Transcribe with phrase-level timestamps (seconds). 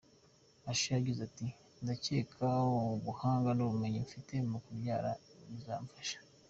[0.71, 1.47] Usher yagize ati,
[1.81, 2.47] Ndakeka
[2.95, 4.95] ubuhanga nubumenyi mfite mu kubyna
[5.53, 6.17] bizamfasha.